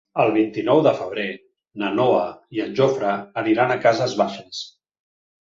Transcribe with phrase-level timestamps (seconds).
[0.21, 1.25] El vint-i-nou de febrer
[1.83, 2.23] na Noa
[2.57, 3.13] i en Jofre
[3.45, 4.65] aniran a Cases Baixes.